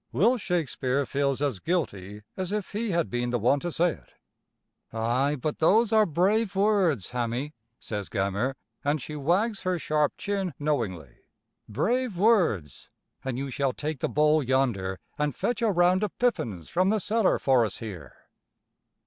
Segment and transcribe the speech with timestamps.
[0.11, 4.13] Will Shakespeare feels as guilty as if he had been the one to say it.
[4.91, 10.55] "Ay, but those are brave words, Hammie," says Gammer, and she wags her sharp chin
[10.57, 11.17] knowingly;
[11.69, 12.89] "brave words.
[13.23, 16.99] An' you shall take the bowl yonder and fetch a round o' pippins from the
[16.99, 18.11] cellar for us here.